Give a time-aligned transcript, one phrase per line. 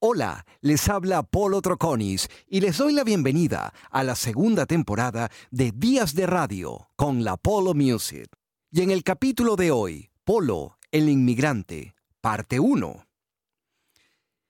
[0.00, 5.72] Hola, les habla Polo Troconis y les doy la bienvenida a la segunda temporada de
[5.74, 8.28] Días de Radio con la Polo Music.
[8.70, 13.06] Y en el capítulo de hoy, Polo, el inmigrante, parte 1.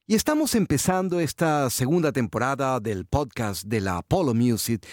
[0.07, 4.87] Y estamos empezando esta segunda temporada del podcast de la Polo Music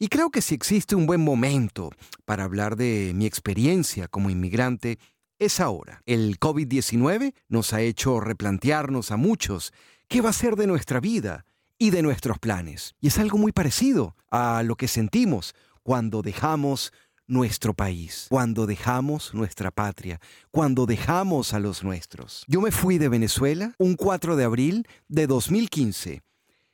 [0.00, 1.90] y creo que si existe un buen momento
[2.24, 4.98] para hablar de mi experiencia como inmigrante,
[5.38, 6.02] es ahora.
[6.04, 9.72] El COVID-19 nos ha hecho replantearnos a muchos
[10.10, 11.46] qué va a ser de nuestra vida
[11.78, 12.96] y de nuestros planes.
[13.00, 15.54] Y es algo muy parecido a lo que sentimos
[15.84, 16.92] cuando dejamos
[17.28, 22.44] nuestro país, cuando dejamos nuestra patria, cuando dejamos a los nuestros.
[22.48, 26.22] Yo me fui de Venezuela un 4 de abril de 2015,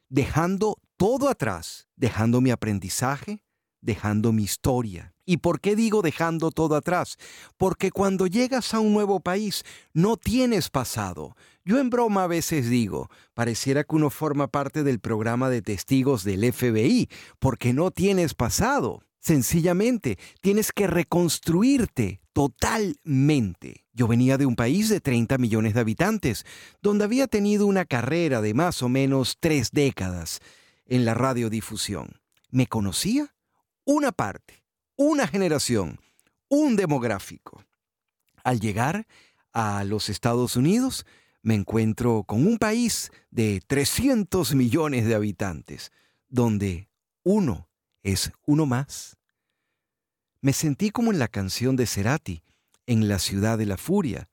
[0.08, 3.42] dejando todo atrás, dejando mi aprendizaje,
[3.82, 5.14] dejando mi historia.
[5.26, 7.18] ¿Y por qué digo dejando todo atrás?
[7.58, 11.36] Porque cuando llegas a un nuevo país no tienes pasado.
[11.64, 16.22] Yo en broma a veces digo, pareciera que uno forma parte del programa de testigos
[16.22, 17.08] del FBI,
[17.40, 19.02] porque no tienes pasado.
[19.18, 23.84] Sencillamente, tienes que reconstruirte totalmente.
[23.92, 26.44] Yo venía de un país de 30 millones de habitantes,
[26.80, 30.38] donde había tenido una carrera de más o menos tres décadas
[30.84, 32.20] en la radiodifusión.
[32.50, 33.34] ¿Me conocía?
[33.84, 34.65] Una parte,
[34.96, 36.00] una generación,
[36.48, 37.64] un demográfico.
[38.42, 39.06] Al llegar
[39.52, 41.04] a los Estados Unidos,
[41.42, 45.92] me encuentro con un país de 300 millones de habitantes,
[46.28, 46.88] donde
[47.22, 47.68] uno
[48.02, 49.16] es uno más.
[50.40, 52.42] Me sentí como en la canción de Cerati,
[52.86, 54.28] en la ciudad de la furia.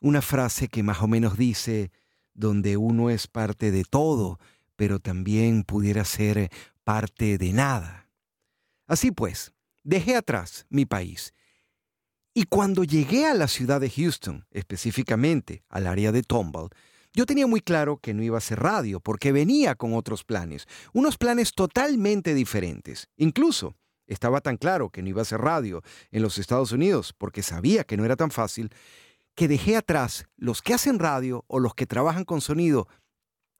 [0.00, 1.90] Una frase que más o menos dice,
[2.34, 4.38] donde uno es parte de todo,
[4.76, 6.50] pero también pudiera ser
[6.84, 7.99] parte de nada.
[8.90, 9.52] Así pues,
[9.84, 11.32] dejé atrás mi país
[12.34, 16.70] y cuando llegué a la ciudad de Houston, específicamente al área de Tomball,
[17.12, 20.66] yo tenía muy claro que no iba a ser radio, porque venía con otros planes,
[20.92, 23.08] unos planes totalmente diferentes.
[23.16, 23.76] Incluso
[24.08, 27.84] estaba tan claro que no iba a ser radio en los Estados Unidos, porque sabía
[27.84, 28.70] que no era tan fácil,
[29.36, 32.88] que dejé atrás los que hacen radio o los que trabajan con sonido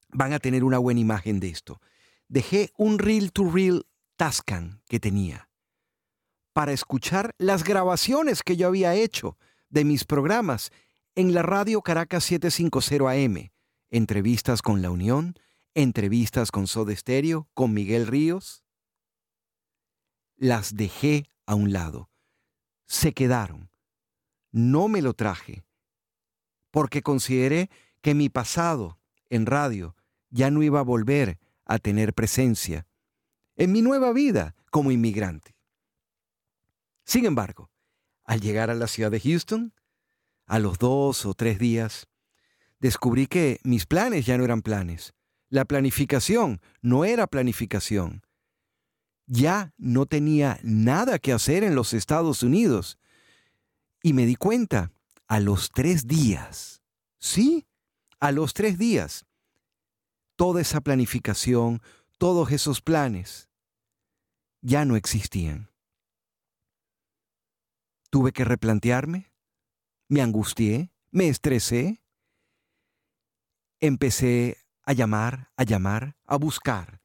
[0.08, 1.80] van a tener una buena imagen de esto.
[2.26, 3.86] Dejé un reel to reel
[4.20, 5.48] Tascan que tenía
[6.52, 9.38] para escuchar las grabaciones que yo había hecho
[9.70, 10.72] de mis programas
[11.14, 13.50] en la radio Caracas 750 AM,
[13.88, 15.36] entrevistas con La Unión,
[15.72, 18.62] entrevistas con Soda Stereo, con Miguel Ríos.
[20.36, 22.10] Las dejé a un lado.
[22.86, 23.70] Se quedaron.
[24.52, 25.64] No me lo traje,
[26.70, 27.70] porque consideré
[28.02, 28.98] que mi pasado
[29.30, 29.96] en radio
[30.28, 32.86] ya no iba a volver a tener presencia
[33.60, 35.54] en mi nueva vida como inmigrante.
[37.04, 37.70] Sin embargo,
[38.24, 39.74] al llegar a la ciudad de Houston,
[40.46, 42.06] a los dos o tres días,
[42.78, 45.12] descubrí que mis planes ya no eran planes.
[45.50, 48.22] La planificación no era planificación.
[49.26, 52.98] Ya no tenía nada que hacer en los Estados Unidos.
[54.02, 54.90] Y me di cuenta
[55.26, 56.80] a los tres días.
[57.18, 57.66] Sí,
[58.20, 59.26] a los tres días.
[60.36, 61.82] Toda esa planificación,
[62.16, 63.49] todos esos planes,
[64.62, 65.70] ya no existían.
[68.10, 69.32] Tuve que replantearme,
[70.08, 72.02] me angustié, me estresé.
[73.80, 77.00] Empecé a llamar, a llamar, a buscar,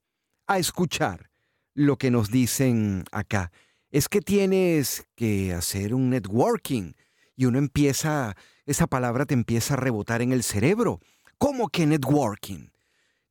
[0.47, 1.31] a escuchar
[1.73, 3.51] lo que nos dicen acá.
[3.91, 6.93] Es que tienes que hacer un networking
[7.35, 8.35] y uno empieza,
[8.65, 10.99] esa palabra te empieza a rebotar en el cerebro.
[11.37, 12.69] ¿Cómo que networking?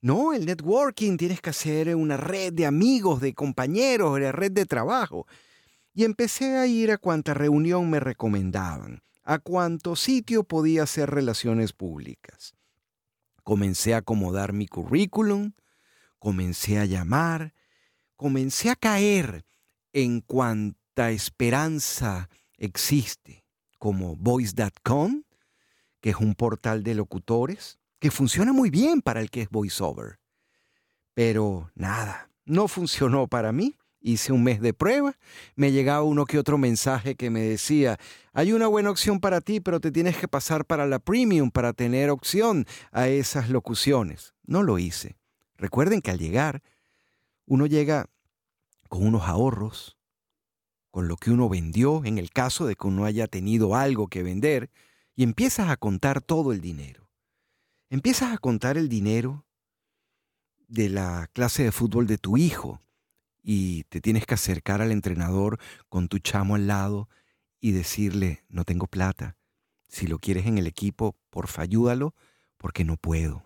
[0.04, 4.66] No, el networking tienes que hacer una red de amigos, de compañeros, una red de
[4.66, 5.26] trabajo
[5.94, 11.72] y empecé a ir a cuanta reunión me recomendaban, a cuánto sitio podía hacer relaciones
[11.72, 12.52] públicas.
[13.44, 15.52] Comencé a acomodar mi currículum,
[16.18, 17.54] comencé a llamar,
[18.16, 19.46] comencé a caer
[19.94, 22.28] en cuanta esperanza
[22.58, 23.46] existe,
[23.78, 25.22] como voice.com,
[26.02, 30.18] que es un portal de locutores, que funciona muy bien para el que es voiceover.
[31.14, 35.16] Pero nada, no funcionó para mí hice un mes de prueba,
[35.56, 37.98] me llegaba uno que otro mensaje que me decía,
[38.34, 41.72] hay una buena opción para ti, pero te tienes que pasar para la premium para
[41.72, 44.34] tener opción a esas locuciones.
[44.44, 45.16] No lo hice.
[45.56, 46.62] Recuerden que al llegar,
[47.46, 48.10] uno llega
[48.90, 49.96] con unos ahorros,
[50.90, 54.22] con lo que uno vendió en el caso de que uno haya tenido algo que
[54.22, 54.70] vender,
[55.16, 57.03] y empiezas a contar todo el dinero.
[57.94, 59.46] Empiezas a contar el dinero
[60.66, 62.80] de la clase de fútbol de tu hijo,
[63.40, 67.08] y te tienes que acercar al entrenador con tu chamo al lado
[67.60, 69.36] y decirle, no tengo plata.
[69.86, 72.16] Si lo quieres en el equipo, porfa, ayúdalo,
[72.56, 73.44] porque no puedo.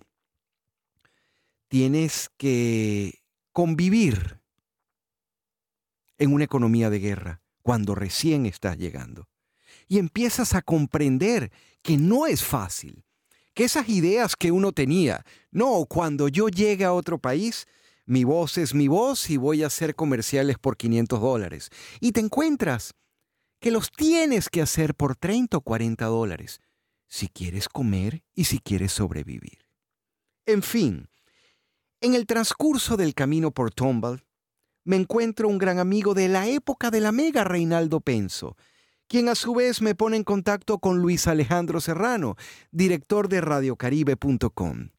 [1.68, 3.22] Tienes que
[3.52, 4.40] convivir
[6.16, 9.28] en una economía de guerra cuando recién estás llegando.
[9.88, 11.52] Y empiezas a comprender
[11.82, 13.04] que no es fácil,
[13.58, 17.66] que esas ideas que uno tenía, no, cuando yo llegue a otro país,
[18.06, 21.70] mi voz es mi voz y voy a hacer comerciales por 500 dólares.
[21.98, 22.94] Y te encuentras
[23.58, 26.60] que los tienes que hacer por 30 o 40 dólares
[27.08, 29.58] si quieres comer y si quieres sobrevivir.
[30.46, 31.08] En fin,
[32.00, 34.24] en el transcurso del camino por Tomball,
[34.84, 38.56] me encuentro un gran amigo de la época de la mega Reinaldo Penso,
[39.08, 42.36] quien a su vez me pone en contacto con Luis Alejandro Serrano,
[42.70, 44.90] director de radiocaribe.com,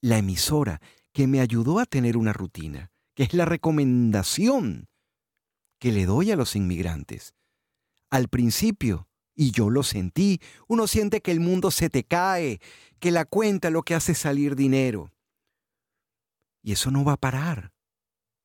[0.00, 0.80] la emisora
[1.12, 4.88] que me ayudó a tener una rutina, que es la recomendación
[5.78, 7.34] que le doy a los inmigrantes.
[8.10, 12.60] Al principio, y yo lo sentí, uno siente que el mundo se te cae,
[12.98, 15.12] que la cuenta lo que hace salir dinero.
[16.62, 17.72] Y eso no va a parar.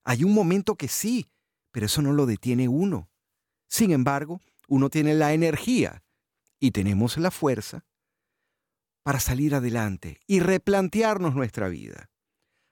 [0.04, 1.32] Hay un momento que sí,
[1.72, 3.10] pero eso no lo detiene uno.
[3.68, 6.04] Sin embargo, uno tiene la energía
[6.60, 7.86] y tenemos la fuerza
[9.04, 12.10] para salir adelante y replantearnos nuestra vida.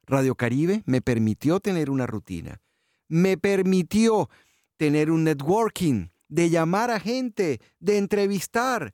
[0.04, 2.62] Radio Caribe me permitió tener una rutina,
[3.08, 4.30] me permitió
[4.78, 8.94] tener un networking, de llamar a gente, de entrevistar,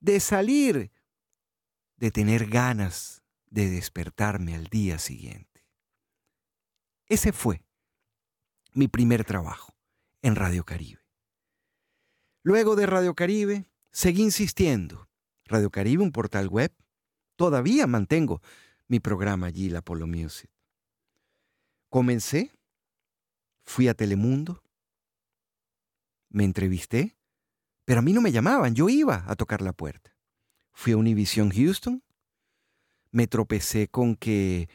[0.00, 0.90] de salir,
[1.96, 5.66] de tener ganas de despertarme al día siguiente.
[7.06, 7.64] Ese fue
[8.72, 9.76] mi primer trabajo
[10.22, 11.01] en Radio Caribe.
[12.44, 15.08] Luego de Radio Caribe, seguí insistiendo.
[15.44, 16.74] Radio Caribe, un portal web.
[17.36, 18.42] Todavía mantengo
[18.88, 20.50] mi programa allí, la Polo Music.
[21.88, 22.50] Comencé,
[23.64, 24.64] fui a Telemundo,
[26.30, 27.16] me entrevisté,
[27.84, 30.16] pero a mí no me llamaban, yo iba a tocar la puerta.
[30.72, 32.02] Fui a Univision Houston,
[33.12, 34.68] me tropecé con que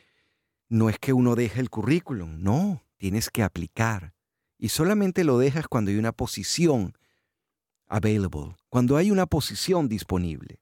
[0.69, 4.13] no es que uno deje el currículum, no, tienes que aplicar.
[4.57, 6.97] Y solamente lo dejas cuando hay una posición
[7.87, 10.59] available, cuando hay una posición disponible.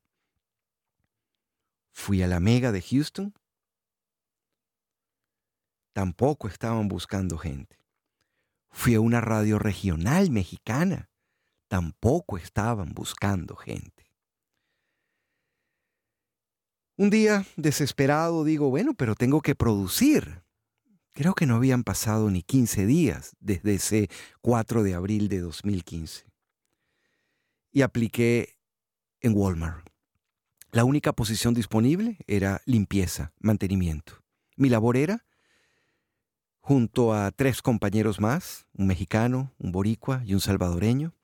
[1.91, 3.33] Fui a la Mega de Houston.
[5.93, 7.79] Tampoco estaban buscando gente.
[8.69, 11.09] Fui a una radio regional mexicana.
[11.67, 14.11] Tampoco estaban buscando gente.
[16.97, 20.43] Un día, desesperado, digo, bueno, pero tengo que producir.
[21.13, 24.09] Creo que no habían pasado ni 15 días desde ese
[24.41, 26.34] 4 de abril de 2015
[27.75, 28.57] y apliqué
[29.19, 29.89] en Walmart.
[30.71, 34.23] La única posición disponible era limpieza, mantenimiento.
[34.55, 35.25] Mi labor era,
[36.61, 41.15] junto a tres compañeros más, un mexicano, un boricua y un salvadoreño,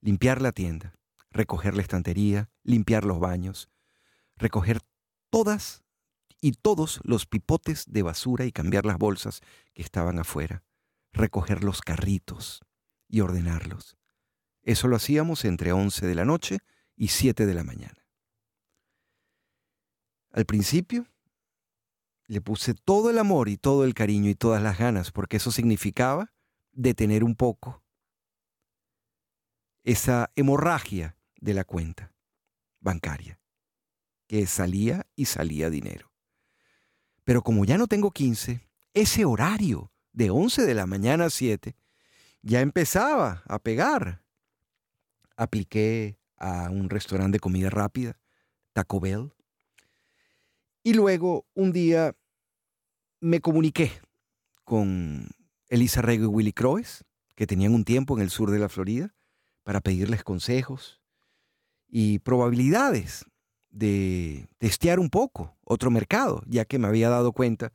[0.00, 0.94] limpiar la tienda,
[1.32, 3.68] recoger la estantería, limpiar los baños,
[4.36, 4.82] recoger
[5.30, 5.82] todas
[6.40, 9.40] y todos los pipotes de basura y cambiar las bolsas
[9.74, 10.62] que estaban afuera,
[11.12, 12.60] recoger los carritos
[13.08, 13.96] y ordenarlos.
[14.62, 16.58] Eso lo hacíamos entre 11 de la noche
[16.96, 18.06] y 7 de la mañana.
[20.30, 21.06] Al principio
[22.26, 25.50] le puse todo el amor y todo el cariño y todas las ganas, porque eso
[25.50, 26.32] significaba
[26.70, 27.82] detener un poco
[29.82, 32.12] esa hemorragia de la cuenta
[32.80, 33.40] bancaria,
[34.26, 36.12] que salía y salía dinero.
[37.24, 41.76] Pero como ya no tengo 15, ese horario de 11 de la mañana a 7
[42.42, 44.21] ya empezaba a pegar
[45.42, 48.18] apliqué a un restaurante de comida rápida,
[48.72, 49.32] Taco Bell.
[50.82, 52.16] Y luego un día
[53.20, 53.92] me comuniqué
[54.64, 55.28] con
[55.68, 57.04] Elisa Rego y Willy Croes,
[57.36, 59.14] que tenían un tiempo en el sur de la Florida,
[59.62, 61.00] para pedirles consejos
[61.88, 63.24] y probabilidades
[63.70, 67.72] de testear un poco otro mercado, ya que me había dado cuenta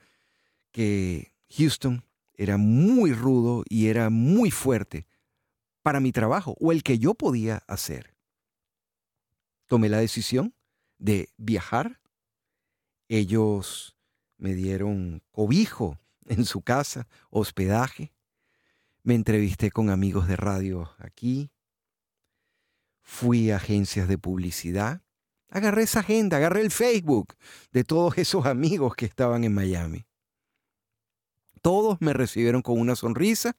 [0.71, 5.07] que Houston era muy rudo y era muy fuerte
[5.87, 8.13] para mi trabajo o el que yo podía hacer.
[9.67, 10.53] Tomé la decisión
[10.97, 12.01] de viajar.
[13.07, 13.95] Ellos
[14.37, 18.11] me dieron cobijo en su casa, hospedaje.
[19.03, 21.51] Me entrevisté con amigos de radio aquí.
[23.01, 25.03] Fui a agencias de publicidad.
[25.47, 27.33] Agarré esa agenda, agarré el Facebook
[27.71, 30.05] de todos esos amigos que estaban en Miami.
[31.61, 33.55] Todos me recibieron con una sonrisa,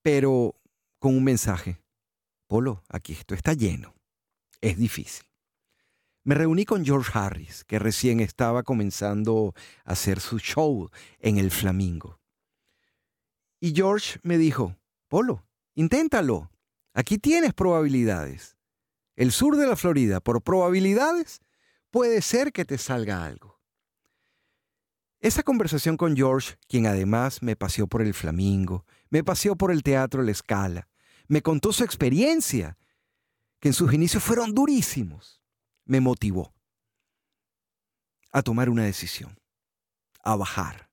[0.00, 0.54] pero
[0.98, 1.80] con un mensaje.
[2.46, 3.94] Polo, aquí esto está lleno.
[4.60, 5.26] Es difícil.
[6.24, 10.90] Me reuní con George Harris, que recién estaba comenzando a hacer su show
[11.20, 12.20] en el Flamingo.
[13.60, 14.76] Y George me dijo,
[15.08, 16.50] Polo, inténtalo.
[16.92, 18.56] Aquí tienes probabilidades.
[19.16, 21.40] El sur de la Florida, por probabilidades,
[21.90, 23.58] puede ser que te salga algo.
[25.20, 29.82] Esa conversación con George, quien además me paseó por el Flamingo, me paseó por el
[29.82, 30.88] Teatro La Escala,
[31.26, 32.78] me contó su experiencia,
[33.60, 35.42] que en sus inicios fueron durísimos,
[35.84, 36.54] me motivó
[38.32, 39.38] a tomar una decisión,
[40.22, 40.90] a bajar.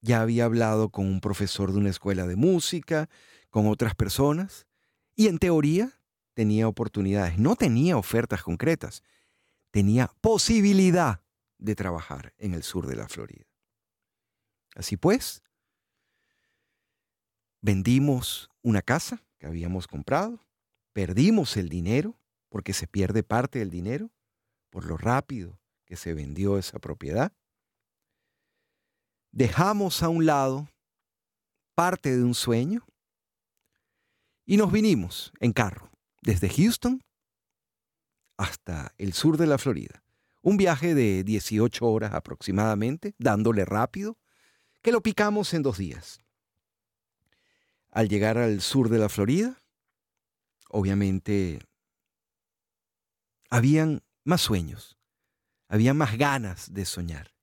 [0.00, 3.10] Ya había hablado con un profesor de una escuela de música,
[3.50, 4.66] con otras personas,
[5.14, 6.00] y en teoría
[6.34, 9.02] tenía oportunidades, no tenía ofertas concretas,
[9.70, 11.22] tenía posibilidad
[11.58, 13.44] de trabajar en el sur de la Florida.
[14.74, 15.42] Así pues,
[17.60, 20.44] vendimos una casa que habíamos comprado,
[20.92, 24.10] perdimos el dinero, porque se pierde parte del dinero,
[24.70, 27.32] por lo rápido que se vendió esa propiedad.
[29.32, 30.68] Dejamos a un lado
[31.74, 32.84] parte de un sueño
[34.44, 35.90] y nos vinimos en carro
[36.22, 37.02] desde Houston
[38.36, 40.02] hasta el sur de la Florida.
[40.42, 44.18] Un viaje de 18 horas aproximadamente, dándole rápido,
[44.82, 46.20] que lo picamos en dos días.
[47.90, 49.58] Al llegar al sur de la Florida,
[50.68, 51.60] obviamente
[53.48, 54.96] habían más sueños,
[55.68, 57.34] había más ganas de soñar.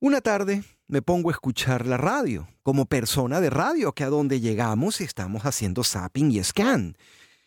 [0.00, 4.40] Una tarde me pongo a escuchar la radio, como persona de radio, que a donde
[4.40, 6.96] llegamos estamos haciendo zapping y scan,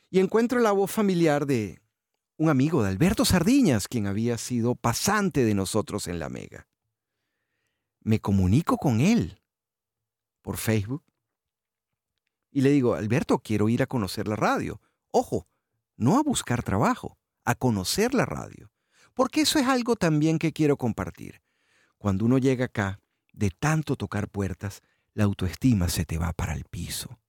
[0.09, 1.81] y encuentro la voz familiar de
[2.37, 6.67] un amigo de Alberto Sardiñas, quien había sido pasante de nosotros en la Mega.
[8.01, 9.41] Me comunico con él
[10.47, 11.03] por Facebook
[12.51, 14.79] y le digo, Alberto, quiero ir a conocer la radio.
[15.11, 15.45] Ojo,
[15.97, 18.71] no a buscar trabajo, a conocer la radio,
[19.13, 21.41] porque eso es algo también que quiero compartir.
[21.97, 23.01] Cuando uno llega acá,
[23.33, 27.19] de tanto tocar puertas, la autoestima se te va para el piso.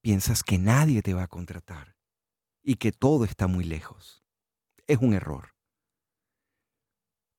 [0.00, 1.96] Piensas que nadie te va a contratar
[2.62, 4.22] y que todo está muy lejos.
[4.86, 5.56] Es un error.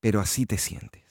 [0.02, 1.09] Pero así te sientes.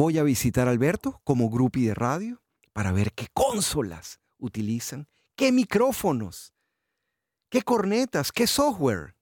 [0.00, 2.40] Voy a visitar a Alberto como grupi de radio
[2.72, 6.54] para ver qué consolas utilizan, qué micrófonos,
[7.48, 9.16] qué cornetas, qué software.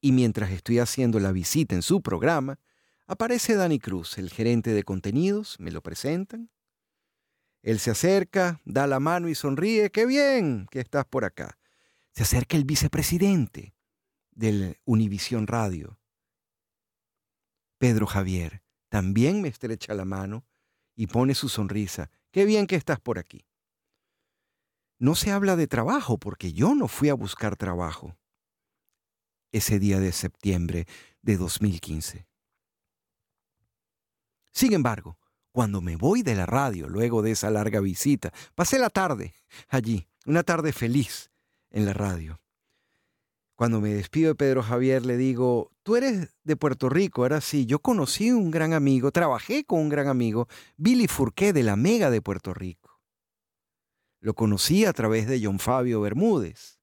[0.00, 2.58] Y mientras estoy haciendo la visita en su programa,
[3.06, 6.50] aparece Dani Cruz, el gerente de contenidos, me lo presentan.
[7.62, 11.56] Él se acerca, da la mano y sonríe, qué bien que estás por acá.
[12.14, 13.76] Se acerca el vicepresidente
[14.32, 16.00] del Univisión Radio,
[17.78, 20.44] Pedro Javier, también me estrecha la mano
[20.94, 23.46] y pone su sonrisa, qué bien que estás por aquí.
[24.98, 28.16] No se habla de trabajo porque yo no fui a buscar trabajo
[29.52, 30.86] ese día de septiembre
[31.22, 32.26] de 2015.
[34.52, 35.18] Sin embargo,
[35.52, 39.34] cuando me voy de la radio luego de esa larga visita, pasé la tarde
[39.68, 41.30] allí, una tarde feliz
[41.70, 42.40] en la radio.
[43.58, 47.66] Cuando me despido de Pedro Javier le digo, tú eres de Puerto Rico, ahora sí,
[47.66, 50.46] yo conocí un gran amigo, trabajé con un gran amigo,
[50.76, 53.00] Billy Furqué de la Mega de Puerto Rico.
[54.20, 56.78] Lo conocí a través de John Fabio Bermúdez.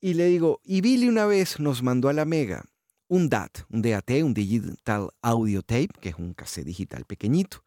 [0.00, 2.62] Y le digo, y Billy una vez nos mandó a la Mega
[3.08, 7.64] un DAT, un DAT, un Digital Audio Tape, que es un cassette digital pequeñito,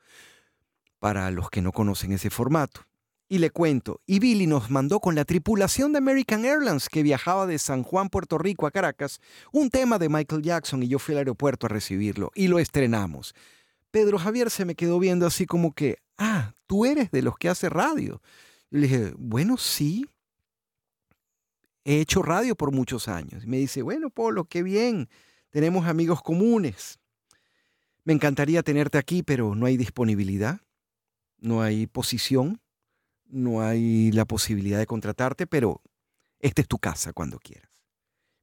[1.00, 2.88] para los que no conocen ese formato.
[3.28, 7.48] Y le cuento, y Billy nos mandó con la tripulación de American Airlines que viajaba
[7.48, 9.20] de San Juan, Puerto Rico a Caracas,
[9.52, 13.34] un tema de Michael Jackson y yo fui al aeropuerto a recibirlo y lo estrenamos.
[13.90, 17.50] Pedro Javier se me quedó viendo así como que, ah, tú eres de los que
[17.50, 18.22] hace radio.
[18.70, 20.06] Y le dije, bueno, sí.
[21.84, 23.44] He hecho radio por muchos años.
[23.44, 25.08] Y me dice, bueno, Polo, qué bien.
[25.50, 27.00] Tenemos amigos comunes.
[28.04, 30.60] Me encantaría tenerte aquí, pero no hay disponibilidad,
[31.40, 32.62] no hay posición,
[33.28, 35.82] no hay la posibilidad de contratarte, pero
[36.40, 37.72] esta es tu casa cuando quieras.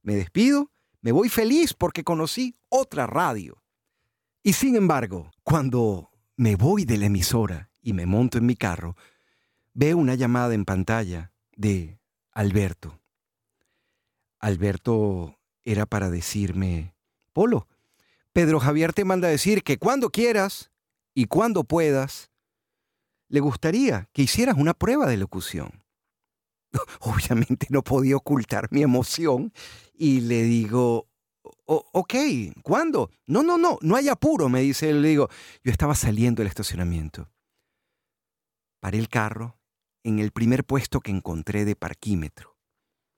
[0.01, 0.71] Me despido,
[1.01, 3.63] me voy feliz porque conocí otra radio.
[4.41, 8.95] Y sin embargo, cuando me voy de la emisora y me monto en mi carro,
[9.73, 11.99] veo una llamada en pantalla de
[12.31, 12.99] Alberto.
[14.39, 16.95] Alberto era para decirme,
[17.31, 17.67] Polo,
[18.33, 20.71] Pedro Javier te manda a decir que cuando quieras
[21.13, 22.31] y cuando puedas,
[23.29, 25.83] le gustaría que hicieras una prueba de locución.
[26.99, 29.53] Obviamente no podía ocultar mi emoción
[29.93, 31.07] y le digo,
[31.65, 32.13] ok,
[32.61, 33.09] ¿cuándo?
[33.27, 35.01] No, no, no, no hay apuro, me dice él.
[35.01, 35.29] Le digo,
[35.63, 37.29] yo estaba saliendo del estacionamiento.
[38.79, 39.59] Paré el carro
[40.03, 42.57] en el primer puesto que encontré de parquímetro.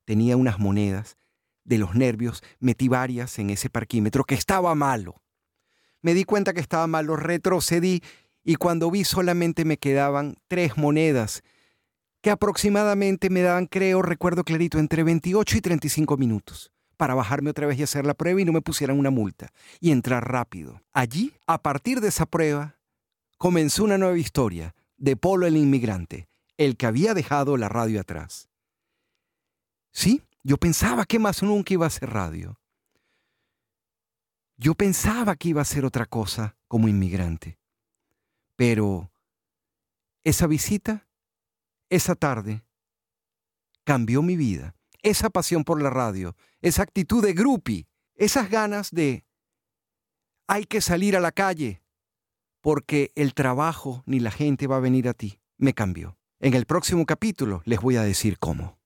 [0.06, 1.18] Tenía unas monedas.
[1.64, 5.24] De los nervios metí varias en ese parquímetro que estaba malo.
[6.04, 8.04] Me di cuenta que estaba malo, retrocedí
[8.46, 11.44] y cuando vi solamente me quedaban tres monedas
[12.22, 17.68] que aproximadamente me daban, creo, recuerdo clarito, entre 28 y 35 minutos para bajarme otra
[17.68, 20.82] vez y hacer la prueba y no me pusieran una multa y entrar rápido.
[20.94, 22.78] Allí, a partir de esa prueba,
[23.38, 28.50] comenzó una nueva historia de Polo el inmigrante, el que había dejado la radio atrás.
[29.92, 32.60] Sí, yo pensaba que más nunca iba a ser radio.
[34.58, 37.58] Yo pensaba que iba a ser otra cosa como inmigrante.
[38.56, 39.12] Pero
[40.24, 41.08] esa visita,
[41.90, 42.64] esa tarde,
[43.84, 44.76] cambió mi vida.
[45.04, 49.24] Esa pasión por la radio, esa actitud de grupi, esas ganas de
[50.48, 51.82] hay que salir a la calle
[52.62, 56.18] porque el trabajo ni la gente va a venir a ti, me cambió.
[56.40, 58.80] En el próximo capítulo les voy a decir cómo.